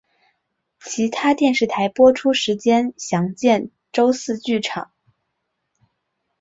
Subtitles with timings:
[0.79, 4.89] 其他电视台播出时间详见周四剧场。